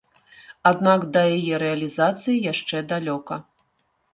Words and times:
Аднак 0.69 1.03
да 1.17 1.21
яе 1.35 1.55
рэалізацыі 1.65 2.41
яшчэ 2.53 2.77
далёка. 2.95 3.35